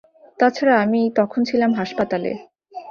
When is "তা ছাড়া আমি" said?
0.39-1.01